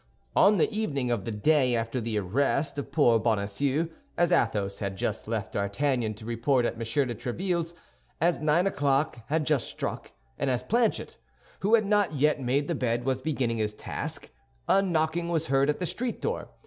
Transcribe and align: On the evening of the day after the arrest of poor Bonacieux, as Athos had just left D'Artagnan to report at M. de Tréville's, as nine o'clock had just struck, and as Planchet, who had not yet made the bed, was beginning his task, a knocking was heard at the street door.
On 0.35 0.57
the 0.57 0.67
evening 0.75 1.11
of 1.11 1.25
the 1.25 1.31
day 1.31 1.75
after 1.75 2.01
the 2.01 2.17
arrest 2.17 2.79
of 2.79 2.91
poor 2.91 3.19
Bonacieux, 3.19 3.87
as 4.17 4.31
Athos 4.31 4.79
had 4.79 4.95
just 4.97 5.27
left 5.27 5.53
D'Artagnan 5.53 6.15
to 6.15 6.25
report 6.25 6.65
at 6.65 6.73
M. 6.73 6.79
de 6.79 6.85
Tréville's, 7.13 7.75
as 8.19 8.39
nine 8.39 8.65
o'clock 8.65 9.19
had 9.27 9.45
just 9.45 9.67
struck, 9.67 10.11
and 10.39 10.49
as 10.49 10.63
Planchet, 10.63 11.17
who 11.59 11.75
had 11.75 11.85
not 11.85 12.13
yet 12.15 12.41
made 12.41 12.67
the 12.67 12.73
bed, 12.73 13.05
was 13.05 13.21
beginning 13.21 13.59
his 13.59 13.75
task, 13.75 14.31
a 14.67 14.81
knocking 14.81 15.29
was 15.29 15.45
heard 15.45 15.69
at 15.69 15.77
the 15.79 15.85
street 15.85 16.19
door. 16.19 16.49